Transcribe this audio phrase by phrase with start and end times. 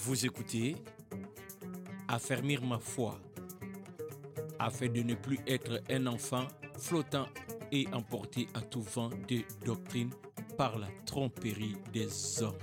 [0.00, 0.76] Vous écoutez
[2.06, 3.20] Affermir ma foi
[4.60, 6.46] afin de ne plus être un enfant
[6.78, 7.26] flottant
[7.72, 10.10] et emporté à tout vent de doctrine
[10.56, 12.56] par la tromperie des hommes.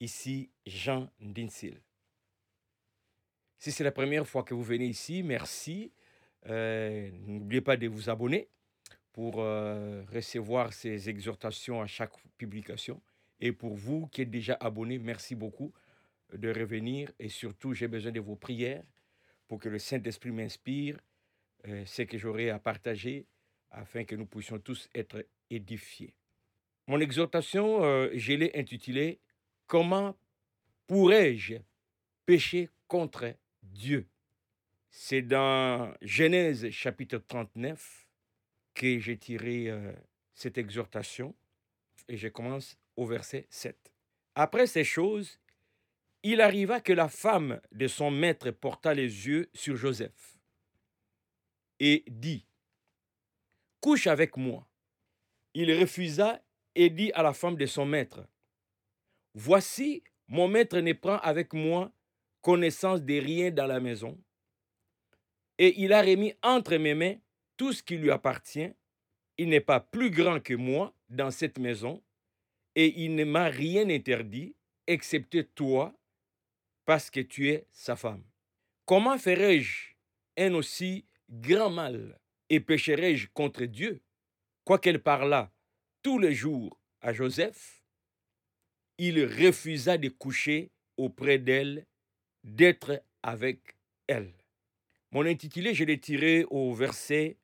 [0.00, 1.78] Ici Jean Dinsil.
[3.58, 5.92] Si c'est la première fois que vous venez ici, merci.
[6.46, 8.48] Euh, N'oubliez pas de vous abonner
[9.12, 13.02] pour euh, recevoir ces exhortations à chaque publication.
[13.40, 15.72] Et pour vous qui êtes déjà abonnés, merci beaucoup
[16.32, 17.10] de revenir.
[17.18, 18.84] Et surtout, j'ai besoin de vos prières
[19.48, 20.98] pour que le Saint-Esprit m'inspire
[21.66, 23.26] euh, ce que j'aurai à partager
[23.70, 26.14] afin que nous puissions tous être édifiés.
[26.86, 29.20] Mon exhortation, euh, je l'ai intitulée
[29.70, 30.16] Comment
[30.88, 31.54] pourrais-je
[32.26, 34.08] pécher contre Dieu?
[34.90, 38.08] C'est dans Genèse chapitre 39
[38.74, 39.92] que j'ai tiré euh,
[40.34, 41.36] cette exhortation
[42.08, 42.76] et je commence
[43.06, 43.76] verset 7.
[44.34, 45.38] Après ces choses,
[46.22, 50.38] il arriva que la femme de son maître porta les yeux sur Joseph
[51.78, 52.46] et dit,
[53.80, 54.68] Couche avec moi.
[55.54, 56.42] Il refusa
[56.74, 58.26] et dit à la femme de son maître,
[59.34, 61.90] Voici, mon maître ne prend avec moi
[62.42, 64.18] connaissance de rien dans la maison,
[65.58, 67.16] et il a remis entre mes mains
[67.58, 68.72] tout ce qui lui appartient.
[69.36, 72.02] Il n'est pas plus grand que moi dans cette maison,
[72.80, 75.94] et il ne m'a rien interdit, excepté toi,
[76.86, 78.24] parce que tu es sa femme.
[78.86, 79.90] Comment ferais-je
[80.38, 84.00] un aussi grand mal et pécherais-je contre Dieu?
[84.64, 85.52] Quoiqu'elle parlât
[86.00, 87.84] tous les jours à Joseph,
[88.96, 91.84] il refusa de coucher auprès d'elle,
[92.44, 93.76] d'être avec
[94.06, 94.32] elle.
[95.10, 97.36] Mon intitulé, je l'ai tiré au verset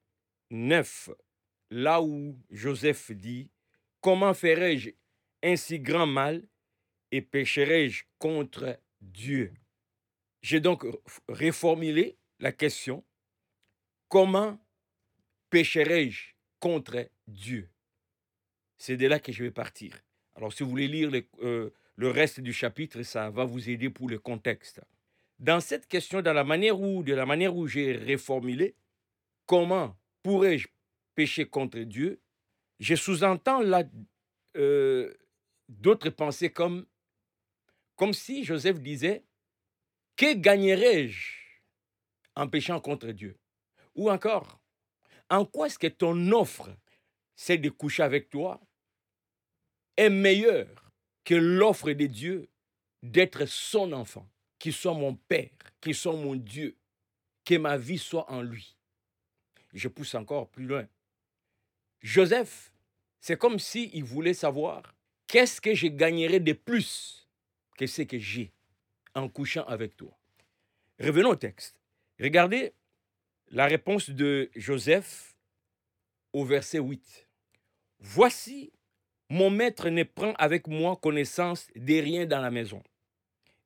[0.50, 1.10] 9,
[1.72, 3.50] là où Joseph dit,
[4.00, 4.92] Comment ferais-je
[5.46, 6.42] un si grand mal
[7.12, 9.52] et pécherais-je contre Dieu?
[10.42, 10.84] J'ai donc
[11.28, 13.04] reformulé la question,
[14.08, 14.58] comment
[15.50, 17.70] pécherais-je contre Dieu?
[18.76, 20.02] C'est de là que je vais partir.
[20.34, 23.88] Alors si vous voulez lire le, euh, le reste du chapitre, ça va vous aider
[23.88, 24.80] pour le contexte.
[25.38, 28.74] Dans cette question, dans la manière où, de la manière où j'ai reformulé,
[29.46, 30.68] comment pourrais-je
[31.14, 32.20] pécher contre Dieu?
[32.80, 33.84] Je sous-entends là
[34.56, 35.14] euh,
[35.68, 36.86] d'autres pensées comme,
[37.96, 39.24] comme si Joseph disait,
[40.16, 41.34] que gagnerais-je
[42.34, 43.38] en péchant contre Dieu?
[43.94, 44.60] Ou encore,
[45.30, 46.70] en quoi est-ce que ton offre,
[47.34, 48.60] c'est de coucher avec toi,
[49.96, 50.92] est meilleure
[51.24, 52.48] que l'offre de Dieu
[53.02, 54.28] d'être son enfant,
[54.58, 55.50] qu'il soit mon Père,
[55.80, 56.76] qu'il soit mon Dieu,
[57.44, 58.76] que ma vie soit en lui?
[59.72, 60.88] Je pousse encore plus loin.
[62.00, 62.72] Joseph,
[63.20, 64.95] c'est comme s'il il voulait savoir
[65.26, 67.28] qu'est-ce que je gagnerais de plus
[67.76, 68.52] que ce que j'ai
[69.14, 70.16] en couchant avec toi?
[71.00, 71.80] Revenons au texte.
[72.20, 72.72] Regardez
[73.50, 75.36] la réponse de Joseph
[76.32, 77.28] au verset 8.
[78.00, 78.72] Voici,
[79.28, 82.82] mon maître ne prend avec moi connaissance de rien dans la maison.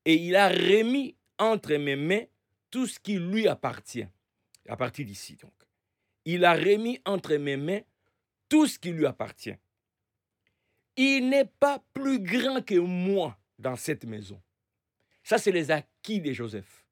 [0.04, 2.24] Et il a remis entre mes mains
[2.70, 4.06] tout ce qui lui appartient.
[4.68, 5.52] À partir d'ici, donc.
[6.24, 7.80] Il a remis entre mes mains
[8.48, 9.56] tout ce qui lui appartient.
[10.96, 14.40] Il n'est pas plus grand que moi dans cette maison.
[15.22, 16.84] Ça, c'est les acquis de Joseph.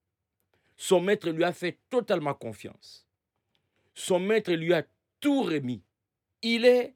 [0.77, 3.07] Son maître lui a fait totalement confiance.
[3.95, 4.85] Son maître lui a
[5.21, 5.83] tout remis.
[6.43, 6.95] Il est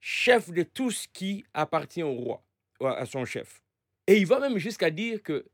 [0.00, 2.42] chef de tout ce qui appartient au roi,
[2.80, 3.62] à son chef.
[4.06, 5.46] Et il va même jusqu'à dire que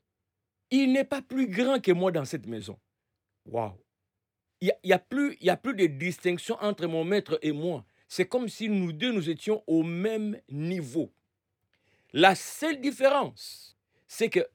[0.70, 2.78] il n'est pas plus grand que moi dans cette maison.
[3.46, 3.76] Waouh!
[4.60, 5.36] Il n'y a plus
[5.74, 7.84] de distinction entre mon maître et moi.
[8.14, 11.10] C'est comme si nous deux, nous étions au même niveau.
[12.12, 13.74] La seule différence,
[14.06, 14.46] c'est que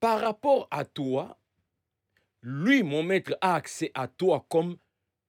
[0.00, 1.38] par rapport à toi,
[2.42, 4.78] lui, mon maître, a accès à toi comme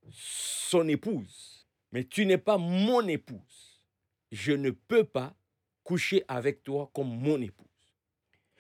[0.10, 1.68] son épouse.
[1.92, 3.84] Mais tu n'es pas mon épouse.
[4.32, 5.36] Je ne peux pas
[5.84, 7.68] coucher avec toi comme mon épouse.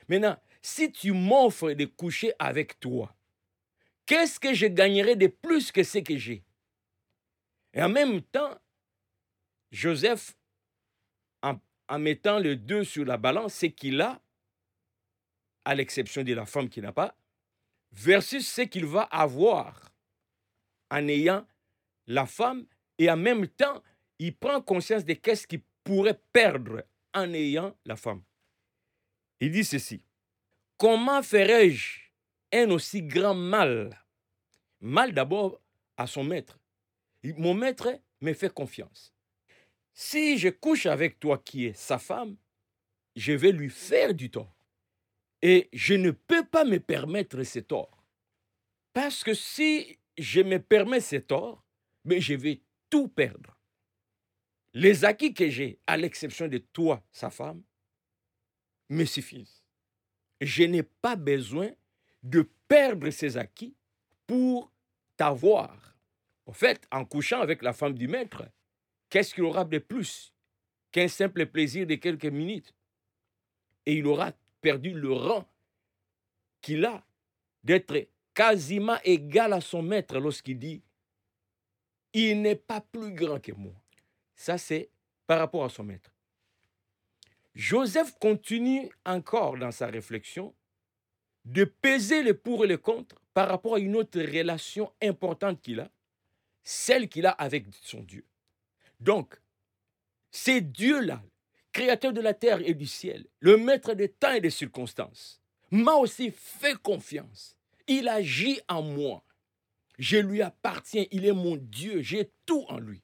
[0.07, 3.11] Maintenant, si tu m'offres de coucher avec toi,
[4.05, 6.43] qu'est-ce que je gagnerais de plus que ce que j'ai?
[7.73, 8.55] Et en même temps,
[9.75, 10.37] Joseph,
[11.43, 14.21] en, mettant les deux sur la balance, c'est qu'il a,
[15.65, 17.15] à l'exception de la femme qui n'a pas,
[17.91, 19.91] versus ce qu'il va avoir
[20.89, 21.45] en ayant
[22.07, 22.65] la femme,
[22.97, 23.83] et en même temps,
[24.17, 28.23] il prend conscience de qu'est-ce qu'il pourrait perdre en ayant la femme.
[29.41, 30.01] Il dit ceci.
[30.77, 31.99] Comment ferais-je
[32.53, 34.05] un aussi grand mal?
[34.79, 35.59] Mal d'abord
[35.97, 36.59] à son maître.
[37.37, 39.14] Mon maître me fait confiance.
[39.97, 42.35] Si je couche avec toi qui es sa femme,
[43.15, 44.53] je vais lui faire du tort.
[45.41, 48.03] Et je ne peux pas me permettre ce tort.
[48.91, 51.63] Parce que si je me permets ce tort,
[52.03, 53.57] mais je vais tout perdre.
[54.73, 57.63] Les acquis que j'ai, à l'exception de toi, sa femme,
[58.89, 59.63] me suffisent.
[60.41, 61.71] Je n'ai pas besoin
[62.21, 63.73] de perdre ces acquis
[64.27, 64.73] pour
[65.15, 65.95] t'avoir.
[66.45, 68.43] En fait, en couchant avec la femme du maître,
[69.15, 70.33] qu'est-ce qu'il aura de plus
[70.91, 72.73] qu'un simple plaisir de quelques minutes?
[73.85, 75.47] Et il aura perdu le rang
[76.59, 77.01] qu'il a
[77.63, 80.83] d'être quasiment égal à son maître lorsqu'il dit
[82.13, 83.71] Il n'est pas plus grand que moi.
[84.35, 84.89] Ça, c'est
[85.25, 86.11] par rapport à son maître.
[87.53, 90.53] Joseph continue encore dans sa réflexion
[91.45, 95.79] de peser les pour et les contre par rapport à une autre relation importante qu'il
[95.79, 95.89] a,
[96.65, 98.25] celle qu'il a avec son Dieu.
[98.99, 99.39] Donc,
[100.31, 101.23] c'est Dieu-là,
[101.71, 105.93] créateur de la terre et du ciel, le maître des temps et des circonstances, m'a
[105.93, 107.57] aussi fait confiance.
[107.87, 109.23] Il agit en moi.
[109.97, 113.01] Je lui appartiens, il est mon Dieu, j'ai tout en lui.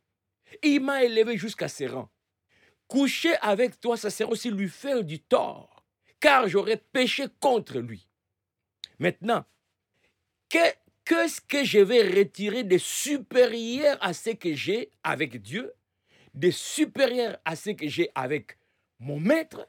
[0.64, 2.10] Il m'a élevé jusqu'à ses rangs.
[2.88, 5.86] Coucher avec toi, ça sert aussi lui faire du tort,
[6.20, 8.10] car j'aurais péché contre lui.
[9.00, 9.46] Maintenant,
[10.50, 15.74] qu'est-ce que je vais retirer de supérieur à ce que j'ai avec Dieu,
[16.34, 18.58] de supérieur à ce que j'ai avec
[19.00, 19.68] mon maître,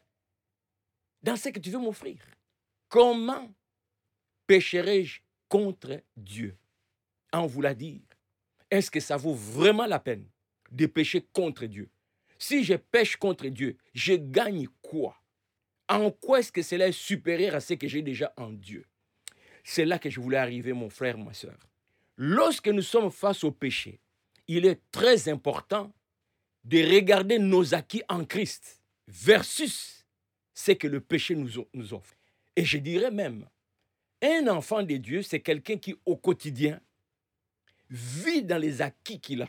[1.23, 2.19] dans ce que tu veux m'offrir.
[2.88, 3.53] Comment
[4.47, 6.56] pécherai-je contre Dieu?
[7.32, 8.03] En vous la dire,
[8.70, 10.26] est-ce que ça vaut vraiment la peine
[10.70, 11.88] de pécher contre Dieu?
[12.38, 15.17] Si je pêche contre Dieu, je gagne quoi?
[15.88, 18.87] En quoi est-ce que cela est supérieur à ce que j'ai déjà en Dieu?
[19.65, 21.56] C'est là que je voulais arriver, mon frère, ma soeur.
[22.17, 24.00] Lorsque nous sommes face au péché,
[24.49, 25.93] il est très important
[26.64, 30.06] de regarder nos acquis en Christ versus
[30.55, 32.14] ce que le péché nous, offre.
[32.55, 33.49] Et je dirais même,
[34.23, 36.81] un enfant de Dieu, c'est quelqu'un qui, au quotidien,
[37.91, 39.49] vit dans les acquis qu'il a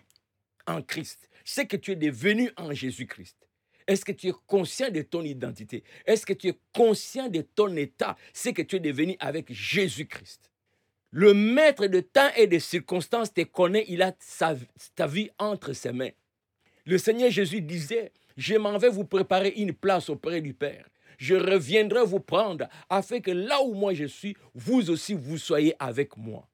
[0.66, 3.38] en Christ c'est que tu es devenu en Jésus-Christ.
[3.86, 5.84] Est-ce que tu es conscient de ton identité?
[6.06, 8.16] Est-ce que tu es conscient de ton état?
[8.32, 10.52] C'est que tu es devenu avec Jésus-Christ.
[11.12, 14.14] Le maître de temps et de circonstances te connaît, il a
[14.96, 16.10] ta vie entre ses mains.
[16.86, 20.86] Le Seigneur Jésus disait, je m'en vais vous préparer une place auprès du Père.
[21.18, 25.76] Je reviendrai vous prendre afin que là où moi je suis, vous aussi vous soyez
[25.80, 26.48] avec moi.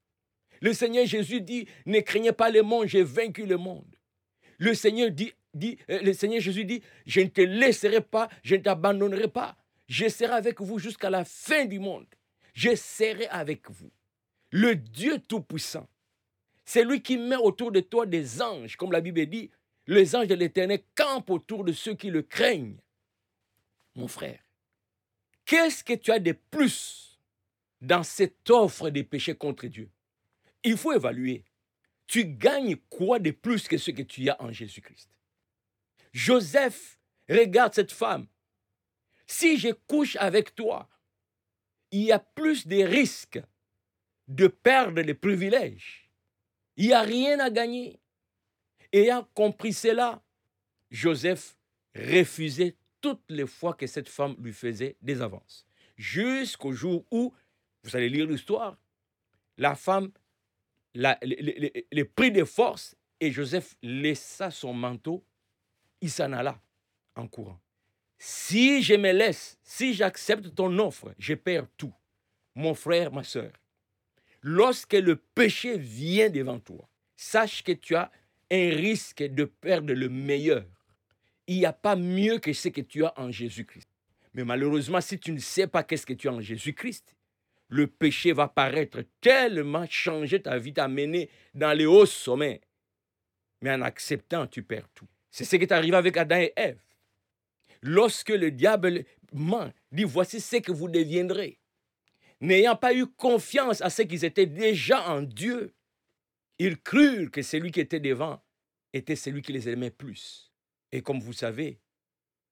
[0.61, 3.95] Le Seigneur Jésus dit, ne craignez pas le monde, j'ai vaincu le monde.
[4.57, 8.55] Le Seigneur dit, dit euh, le Seigneur Jésus dit, je ne te laisserai pas, je
[8.55, 9.55] ne t'abandonnerai pas.
[9.87, 12.05] Je serai avec vous jusqu'à la fin du monde.
[12.53, 13.91] Je serai avec vous.
[14.51, 15.87] Le Dieu Tout-Puissant,
[16.65, 19.49] c'est lui qui met autour de toi des anges, comme la Bible dit,
[19.93, 22.79] les anges de l'Éternel campent autour de ceux qui le craignent.
[23.95, 24.39] Mon frère,
[25.45, 27.19] qu'est-ce que tu as de plus
[27.81, 29.89] dans cette offre des péchés contre Dieu?
[30.63, 31.43] Il faut évaluer
[32.09, 35.09] tu gagnes quoi de plus que ce que tu as en Jésus-Christ?
[36.11, 36.99] Joseph
[37.29, 38.25] regarde cette femme.
[39.27, 40.89] Si je couche avec toi,
[41.91, 43.39] il y a plus de risques
[44.27, 46.09] de perdre les privilèges.
[46.77, 47.99] Il n'y a rien à gagner.
[48.91, 50.21] Ayant compris cela,
[50.89, 51.57] Joseph
[51.95, 55.65] refusait toutes les fois que cette femme lui faisait des avances.
[55.95, 57.33] Jusqu'au jour où,
[57.83, 58.77] vous allez lire l'histoire,
[59.57, 60.11] la femme
[60.93, 65.23] les, prix de force et Joseph laissa son manteau,
[66.01, 66.59] il s'en alla
[67.15, 67.59] en courant.
[68.17, 71.93] Si je me laisse, si j'accepte ton offre, je perds tout.
[72.55, 73.51] Mon frère, ma soeur,
[74.41, 78.11] lorsque le péché vient devant toi, sache que tu as
[78.51, 80.65] un risque de perdre le meilleur.
[81.47, 83.87] Il n'y a pas mieux que ce que tu as en Jésus-Christ.
[84.33, 87.15] Mais malheureusement, si tu ne sais pas qu'est-ce que tu as en Jésus-Christ,
[87.69, 92.61] le péché va paraître tellement changer ta vie, t'amener dans les hauts sommets.
[93.61, 95.07] Mais en acceptant, tu perds tout.
[95.31, 96.81] C'est ce qui est arrivé avec Adam et Ève.
[97.81, 99.05] Lorsque le diable
[99.91, 101.59] dit voici ce que vous deviendrez.
[102.41, 105.73] N'ayant pas eu confiance à ce qu'ils étaient déjà en Dieu,
[106.59, 108.43] ils crurent que celui qui était devant
[108.93, 110.51] était celui qui les aimait plus.
[110.91, 111.79] Et comme vous savez,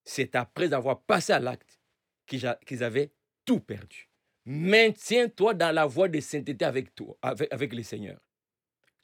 [0.05, 1.79] c'est après avoir passé à l'acte
[2.25, 3.11] qu'ils avaient
[3.45, 4.09] tout perdu.
[4.45, 8.19] Maintiens-toi dans la voie de sainteté avec toi, avec, le Seigneur.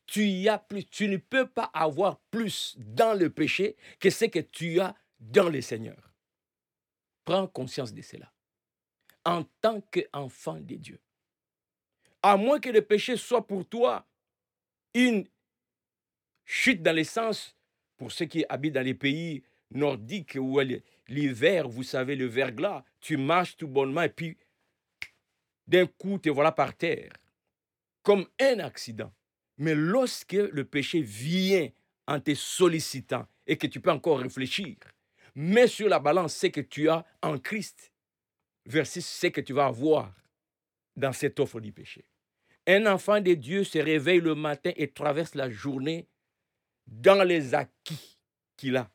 [0.05, 4.25] Tu y as plus, tu ne peux pas avoir plus dans le péché que ce
[4.25, 6.13] que tu as dans le Seigneur.
[7.25, 8.31] Prends conscience de cela.
[9.25, 11.01] En tant qu'enfant de Dieu.
[12.21, 14.07] À moins que le péché soit pour toi
[14.93, 15.27] une
[16.45, 17.55] chute dans l'essence,
[17.97, 20.59] pour ceux qui habitent dans les pays nordique où
[21.07, 24.37] l'hiver, vous savez, le verglas, tu marches tout bonnement et puis
[25.67, 27.13] d'un coup, te voilà par terre,
[28.01, 29.13] comme un accident.
[29.57, 31.69] Mais lorsque le péché vient
[32.07, 34.75] en te sollicitant et que tu peux encore réfléchir,
[35.35, 37.93] mets sur la balance ce que tu as en Christ
[38.65, 40.13] versus ce que tu vas avoir
[40.95, 42.05] dans cette offre du péché.
[42.67, 46.07] Un enfant de Dieu se réveille le matin et traverse la journée
[46.87, 48.17] dans les acquis
[48.55, 48.89] qu'il a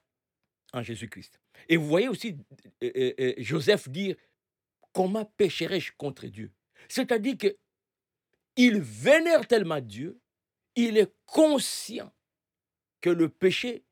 [0.72, 1.40] en Jésus-Christ.
[1.68, 2.36] Et vous voyez aussi
[2.82, 4.16] euh, euh, euh, Joseph dire
[4.92, 6.52] comment pécherai-je contre Dieu?
[6.88, 7.56] C'est-à-dire que
[8.56, 10.20] il vénère tellement Dieu,
[10.74, 12.12] il est conscient
[13.00, 13.84] que le péché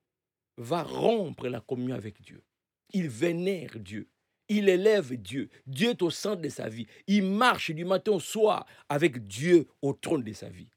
[0.56, 2.42] va rompre la communion avec Dieu.
[2.92, 4.09] Il vénère Dieu.
[4.49, 5.49] Il élève Dieu.
[5.67, 6.87] Dieu est au centre de sa vie.
[7.07, 10.71] Il marche du matin au soir avec Dieu au trône de sa vie.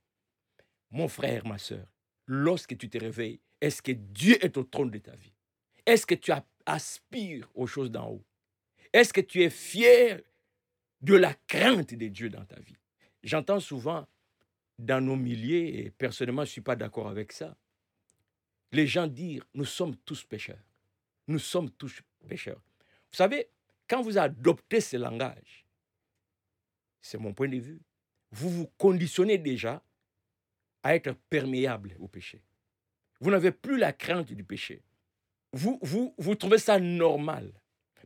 [0.92, 1.86] Mon frère, ma soeur,
[2.26, 5.34] lorsque tu te réveilles, est-ce que Dieu est au trône de ta vie?
[5.86, 6.32] Est-ce que tu
[6.66, 8.26] aspires aux choses d'en haut?
[8.92, 10.22] Est-ce que tu es fier
[11.02, 12.78] de la crainte de Dieu dans ta vie?
[13.22, 14.08] J'entends souvent
[14.80, 17.56] dans nos milliers, et personnellement je ne suis pas d'accord avec ça,
[18.72, 20.64] les gens dire, nous sommes tous pécheurs.
[21.28, 22.62] Nous sommes tous pécheurs.
[23.12, 23.50] Vous savez,
[23.90, 25.66] quand vous adoptez ce langage,
[27.02, 27.82] c'est mon point de vue,
[28.32, 29.84] vous vous conditionnez déjà
[30.84, 32.44] à être perméable au péché.
[33.20, 34.84] Vous n'avez plus la crainte du péché.
[35.52, 37.52] Vous, vous, vous trouvez ça normal.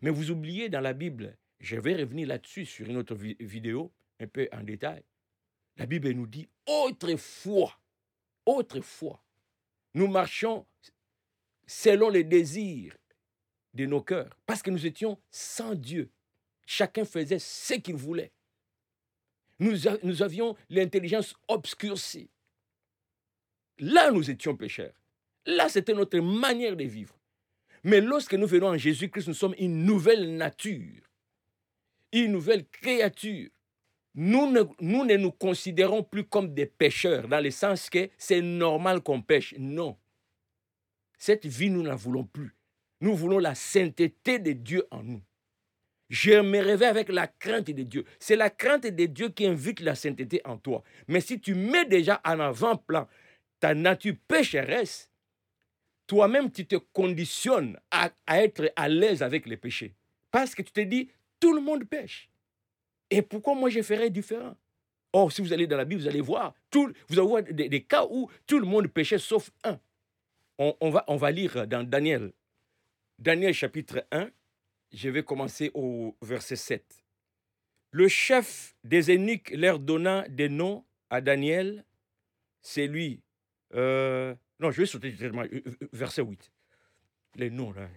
[0.01, 4.27] Mais vous oubliez dans la Bible, je vais revenir là-dessus sur une autre vidéo, un
[4.27, 5.03] peu en détail.
[5.77, 7.79] La Bible nous dit autrefois,
[8.45, 9.23] autrefois,
[9.93, 10.65] nous marchions
[11.67, 12.95] selon les désirs
[13.73, 16.09] de nos cœurs, parce que nous étions sans Dieu.
[16.65, 18.31] Chacun faisait ce qu'il voulait.
[19.59, 22.29] Nous, nous avions l'intelligence obscurcie.
[23.79, 24.93] Là, nous étions pécheurs.
[25.45, 27.17] Là, c'était notre manière de vivre.
[27.83, 31.01] Mais lorsque nous venons en Jésus-Christ, nous sommes une nouvelle nature,
[32.11, 33.49] une nouvelle créature.
[34.15, 38.41] Nous ne, nous ne nous considérons plus comme des pécheurs, dans le sens que c'est
[38.41, 39.55] normal qu'on pêche.
[39.57, 39.97] Non.
[41.17, 42.55] Cette vie, nous ne la voulons plus.
[43.03, 45.21] Nous voulons la sainteté de Dieu en nous.
[46.09, 48.05] Je me réveille avec la crainte de Dieu.
[48.17, 50.83] C'est la crainte de Dieu qui invite la sainteté en toi.
[51.09, 53.09] Mais si tu mets déjà en avant-plan
[53.59, 55.09] ta nature pécheresse,
[56.07, 59.93] toi-même, tu te conditionnes à, être à l'aise avec les péchés.
[60.31, 61.09] Parce que tu te dis,
[61.41, 62.29] tout le monde pêche.
[63.09, 64.55] Et pourquoi moi je ferais différent?
[65.11, 67.83] Or, si vous allez dans la Bible, vous allez voir, tout, vous allez voir des,
[67.83, 69.77] cas où tout le monde péchait sauf un.
[70.57, 72.31] On, va, on va lire dans Daniel
[73.23, 74.29] Daniel chapitre 1,
[74.91, 77.05] je vais commencer au verset 7.
[77.91, 81.85] Le chef des eunuques leur donna des noms à Daniel,
[82.61, 83.21] c'est lui.
[83.75, 85.61] Euh, non, je vais sauter euh, euh,
[85.93, 86.51] verset 8.
[87.35, 87.87] Les noms là.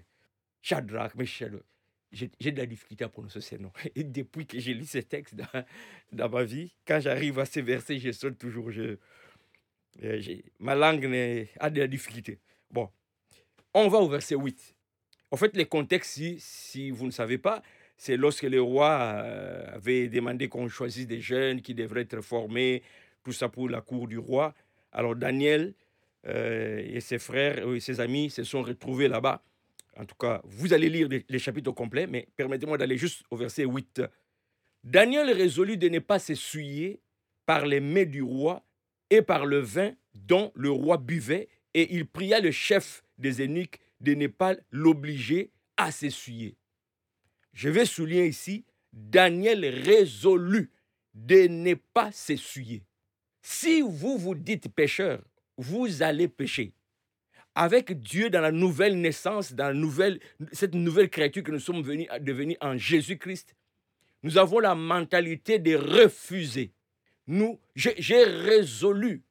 [0.62, 1.60] Shadrach, Michel.
[2.12, 3.72] J'ai de la difficulté à prononcer ces noms.
[3.96, 5.34] Et depuis que j'ai lu ces textes
[6.12, 8.70] dans, ma vie, quand j'arrive à ces versets, je saute toujours.
[10.60, 11.04] Ma langue
[11.58, 12.38] a de la difficulté.
[12.70, 12.88] Bon,
[13.74, 14.75] on va au verset 8.
[15.30, 17.62] En fait, les contextes, si, vous ne savez pas,
[17.96, 22.82] c'est lorsque le roi euh, avait demandé qu'on choisisse des jeunes qui devraient être formés,
[23.24, 24.54] tout ça pour la cour du roi.
[24.92, 25.74] Alors Daniel
[26.26, 29.42] euh, et ses frères et ses amis se sont retrouvés là-bas.
[29.96, 33.64] En tout cas, vous allez lire les, chapitres complets, mais permettez-moi d'aller juste au verset
[33.64, 34.02] 8.
[34.84, 37.00] Daniel résolut de ne pas s'essuyer
[37.46, 38.62] par les mets du roi
[39.08, 43.80] et par le vin dont le roi buvait, et il pria le chef des eunuques
[44.00, 46.56] de ne pas l'obliger à s'essuyer.
[47.52, 50.70] Je vais souligner ici, Daniel résolu
[51.14, 52.82] de ne pas s'essuyer.
[53.42, 55.22] Si vous vous dites pécheur,
[55.56, 56.74] vous allez pécher.
[57.54, 60.20] Avec Dieu dans la nouvelle naissance, dans la nouvelle,
[60.52, 63.54] cette nouvelle créature que nous sommes venus à devenir en Jésus-Christ,
[64.22, 66.72] nous avons la mentalité de refuser.
[67.26, 69.22] Nous, j'ai résolu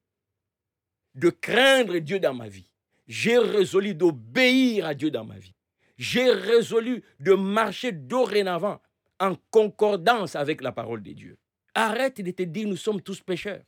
[1.14, 2.70] de craindre Dieu dans ma vie
[3.08, 5.54] j'ai résolu d'obéir à Dieu dans ma vie.
[5.98, 8.82] J'ai résolu de marcher dorénavant
[9.20, 11.38] en concordance avec la parole de Dieu.
[11.74, 13.64] Arrête de te dire nous sommes tous pécheurs.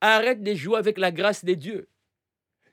[0.00, 1.88] Arrête de jouer avec la grâce de Dieu.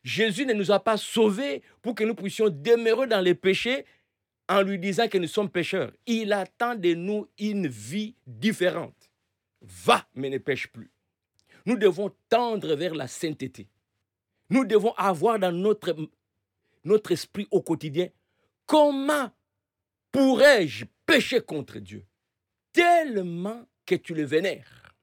[0.03, 3.85] Jésus ne nous a pas sauvés pour que nous puissions demeurer dans les péchés
[4.47, 5.91] en lui disant que nous sommes pécheurs.
[6.05, 9.09] Il attend de nous une vie différente.
[9.61, 10.91] Va, mais ne pêche plus.
[11.65, 13.67] Nous devons tendre vers la sainteté.
[14.49, 18.09] Nous devons avoir dans notre, esprit au quotidien
[18.65, 19.31] comment
[20.11, 22.05] pourrais-je pécher contre Dieu?
[22.73, 24.95] Tellement que tu le vénères,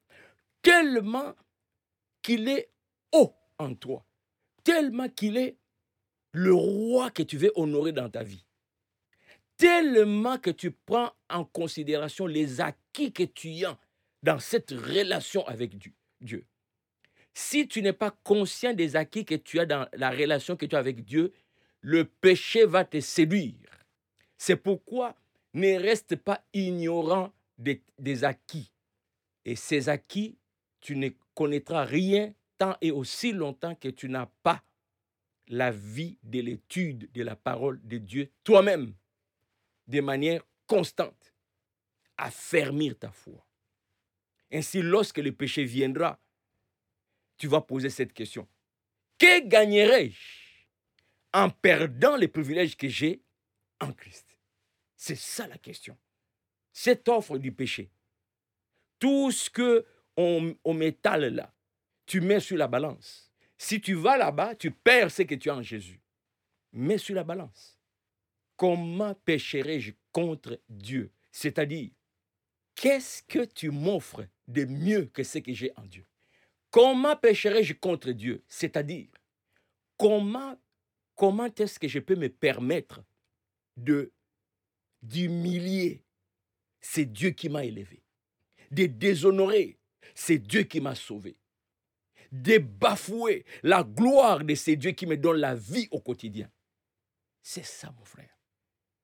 [0.61, 1.33] tellement
[2.21, 2.69] qu'il est
[3.11, 4.05] haut en toi,
[4.63, 5.57] tellement qu'il est
[6.31, 8.45] le roi que tu veux honorer dans ta vie.
[9.55, 13.79] tellement que tu prends en considération les acquis que tu as
[14.21, 15.77] dans cette relation avec
[16.19, 16.45] Dieu.
[17.33, 20.75] Si tu n'es pas conscient des acquis que tu as dans la relation que tu
[20.75, 21.33] as avec Dieu,
[21.81, 23.55] le péché va te séduire.
[24.37, 25.15] C'est pourquoi
[25.53, 28.71] ne reste pas ignorant des, acquis.
[29.45, 30.37] Et ces acquis,
[30.79, 34.63] tu ne connaîtras rien tant et aussi longtemps que tu n'as pas
[35.47, 38.93] la vie de l'étude de la parole de Dieu toi-même,
[39.87, 41.33] de manière constante,
[42.17, 43.45] affermir ta foi.
[44.51, 46.19] Ainsi, lorsque le péché viendra,
[47.43, 48.47] tu vas poser cette question.
[49.17, 50.65] Que gagnerais-je
[51.33, 53.21] en perdant les privilèges que j'ai
[53.81, 54.37] en Christ?
[54.95, 55.97] C'est ça la question.
[56.71, 57.91] Cette offre du péché.
[58.97, 59.85] Tout ce que
[60.15, 61.53] on, on m'étale là,
[62.05, 63.29] tu mets sur la balance.
[63.57, 66.01] Si tu vas là-bas, tu perds ce que tu as en Jésus.
[66.71, 67.77] Mets sur la balance.
[68.55, 71.11] Comment pécherai-je contre Dieu?
[71.29, 71.91] C'est-à-dire,
[72.73, 76.05] qu'est-ce que tu m'offres de mieux que ce que j'ai en Dieu?
[76.73, 78.43] Comment pécherai-je contre Dieu?
[78.47, 79.07] C'est-à-dire,
[79.95, 80.59] comment,
[81.13, 83.03] comment est-ce que je peux me permettre
[85.03, 86.03] d'humilier
[86.81, 88.03] C'est Dieu qui m'a élevé.
[88.71, 89.77] De déshonorer
[90.15, 91.37] C'est Dieu qui m'a sauvé.
[92.31, 96.51] De bafouer la gloire de ces dieux qui me donnent la vie au quotidien?
[97.43, 98.35] C'est ça, mon frère.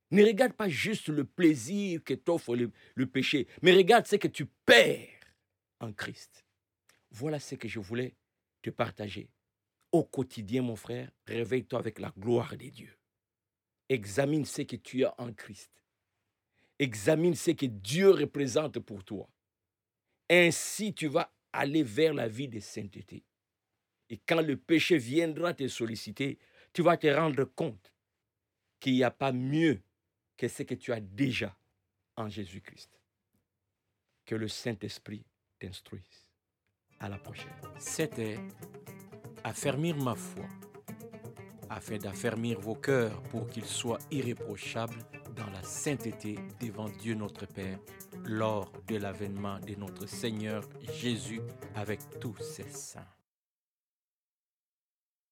[0.10, 4.28] Ne regarde pas juste le plaisir que t'offre le, le péché, mais regarde ce que
[4.28, 5.36] tu perds
[5.80, 6.44] en Christ.
[7.12, 8.16] Voilà ce que je voulais
[8.62, 9.30] te partager.
[9.92, 12.96] Au quotidien, mon frère, réveille-toi avec la gloire de Dieu.
[13.88, 15.72] Examine ce que tu as en Christ.
[16.78, 19.30] Examine ce que Dieu représente pour toi.
[20.30, 23.26] Ainsi, tu vas aller vers la vie de sainteté.
[24.10, 26.38] Et quand le péché viendra te solliciter,
[26.72, 27.92] tu vas te rendre compte
[28.80, 29.82] qu'il n'y a pas mieux
[30.38, 31.58] que ce que tu as déjà
[32.16, 32.92] en Jésus-Christ.
[34.26, 35.26] Que le Saint-Esprit
[35.58, 36.29] t'instruise.
[37.00, 37.48] À la prochaine.
[37.78, 38.38] C'était
[39.44, 40.46] affermir ma foi,
[41.70, 45.00] afin d'affermir vos cœurs pour qu'ils soient irréprochables
[45.36, 47.80] dans la sainteté devant Dieu notre Père
[48.26, 51.42] lors de l'avènement de notre Seigneur Jésus
[51.76, 53.19] avec tous ses saints.